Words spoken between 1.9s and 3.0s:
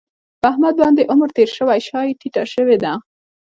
یې ټیټه شوې ده.